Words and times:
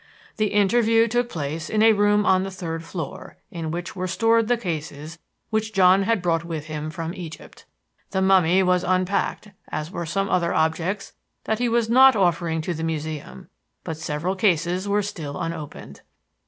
The 0.37 0.47
interview 0.47 1.07
took 1.07 1.29
place 1.29 1.69
in 1.69 1.83
a 1.83 1.93
room 1.93 2.25
on 2.25 2.41
the 2.41 2.49
third 2.49 2.83
floor, 2.83 3.37
in 3.51 3.69
which 3.69 3.95
were 3.95 4.07
stored 4.07 4.47
the 4.47 4.57
cases 4.57 5.19
which 5.51 5.73
John 5.73 6.01
had 6.01 6.23
brought 6.23 6.43
with 6.43 6.65
him 6.65 6.89
from 6.89 7.13
Egypt. 7.13 7.65
The 8.09 8.19
mummy 8.19 8.63
was 8.63 8.83
unpacked, 8.83 9.49
as 9.67 9.91
were 9.91 10.07
some 10.07 10.27
other 10.27 10.55
objects 10.55 11.13
that 11.43 11.59
he 11.59 11.69
was 11.69 11.87
not 11.87 12.15
offering 12.15 12.61
to 12.61 12.73
the 12.73 12.83
Museum, 12.83 13.47
but 13.83 13.95
several 13.95 14.35
cases 14.35 14.89
were 14.89 15.03
still 15.03 15.39
unopened. 15.39 16.01